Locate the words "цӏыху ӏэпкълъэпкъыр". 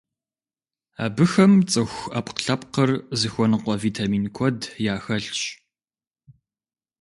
1.71-2.91